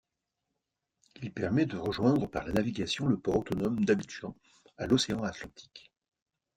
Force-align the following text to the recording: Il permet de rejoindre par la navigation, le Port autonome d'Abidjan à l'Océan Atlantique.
Il 1.21 1.31
permet 1.31 1.67
de 1.67 1.77
rejoindre 1.77 2.25
par 2.27 2.43
la 2.47 2.53
navigation, 2.53 3.05
le 3.05 3.19
Port 3.19 3.37
autonome 3.37 3.85
d'Abidjan 3.85 4.35
à 4.79 4.87
l'Océan 4.87 5.21
Atlantique. 5.23 5.91